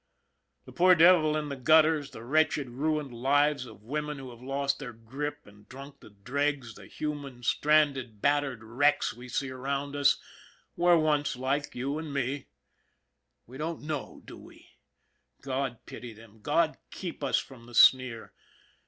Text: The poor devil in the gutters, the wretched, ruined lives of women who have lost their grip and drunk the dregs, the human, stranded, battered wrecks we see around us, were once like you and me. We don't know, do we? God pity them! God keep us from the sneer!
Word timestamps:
The 0.65 0.71
poor 0.71 0.95
devil 0.95 1.37
in 1.37 1.49
the 1.49 1.55
gutters, 1.55 2.09
the 2.09 2.23
wretched, 2.23 2.69
ruined 2.71 3.13
lives 3.13 3.67
of 3.67 3.83
women 3.83 4.17
who 4.17 4.31
have 4.31 4.41
lost 4.41 4.79
their 4.79 4.93
grip 4.93 5.45
and 5.45 5.69
drunk 5.69 5.99
the 5.99 6.09
dregs, 6.09 6.73
the 6.73 6.87
human, 6.87 7.43
stranded, 7.43 8.19
battered 8.19 8.63
wrecks 8.63 9.13
we 9.13 9.29
see 9.29 9.51
around 9.51 9.95
us, 9.95 10.17
were 10.75 10.97
once 10.97 11.35
like 11.35 11.75
you 11.75 11.99
and 11.99 12.11
me. 12.15 12.47
We 13.45 13.59
don't 13.59 13.83
know, 13.83 14.23
do 14.25 14.39
we? 14.39 14.71
God 15.43 15.85
pity 15.85 16.13
them! 16.13 16.39
God 16.41 16.79
keep 16.89 17.23
us 17.23 17.37
from 17.37 17.67
the 17.67 17.75
sneer! 17.75 18.33